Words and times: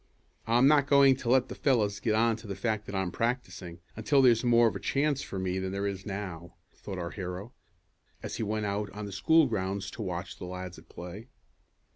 "I'm 0.47 0.67
not 0.67 0.87
going 0.87 1.15
to 1.17 1.29
let 1.29 1.47
the 1.47 1.53
fellows 1.53 1.99
get 1.99 2.15
on 2.15 2.35
to 2.37 2.47
the 2.47 2.55
fact 2.55 2.87
that 2.87 2.95
I'm 2.95 3.11
practicing, 3.11 3.81
until 3.95 4.23
there's 4.23 4.43
more 4.43 4.67
of 4.67 4.75
a 4.75 4.79
chance 4.79 5.21
for 5.21 5.37
me 5.37 5.59
than 5.59 5.71
there 5.71 5.85
is 5.85 6.07
now," 6.07 6.55
thought 6.73 6.97
our 6.97 7.11
hero, 7.11 7.53
as 8.23 8.37
he 8.37 8.41
went 8.41 8.65
out 8.65 8.89
on 8.93 9.05
the 9.05 9.11
school 9.11 9.45
grounds 9.45 9.91
to 9.91 10.01
watch 10.01 10.39
the 10.39 10.45
lads 10.45 10.79
at 10.79 10.89
play. 10.89 11.27